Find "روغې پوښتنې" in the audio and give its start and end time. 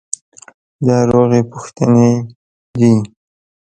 1.11-2.09